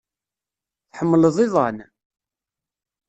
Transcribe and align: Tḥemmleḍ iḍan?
Tḥemmleḍ 0.89 1.37
iḍan? 1.45 1.77